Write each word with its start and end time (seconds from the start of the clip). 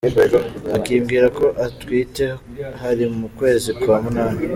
Akimbwira 0.77 1.27
ko 1.37 1.45
atwite, 1.65 2.25
hari 2.81 3.05
mu 3.17 3.27
kwezi 3.37 3.69
kwa 3.81 3.95
munani. 4.03 4.41